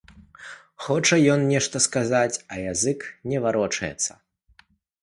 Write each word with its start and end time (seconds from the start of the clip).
Хоча 0.85 1.19
ён 1.33 1.45
нешта 1.53 1.83
сказаць, 1.87 2.41
а 2.55 2.65
язык 2.73 3.07
не 3.31 3.37
варочаецца. 3.47 4.11